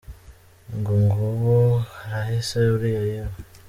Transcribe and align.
Ngo 0.77 0.93
nguwo 1.03 1.57
arahise, 2.03 2.57
uriya 2.75 3.03
yewee!! 3.11 3.39